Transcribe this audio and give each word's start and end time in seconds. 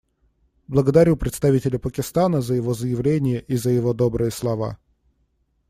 Благодарю 0.67 1.15
представителя 1.15 1.77
Пакистана 1.77 2.41
за 2.41 2.55
его 2.55 2.73
заявление 2.73 3.39
и 3.43 3.55
за 3.55 3.69
его 3.69 3.93
добрые 3.93 4.31
слова. 4.31 4.79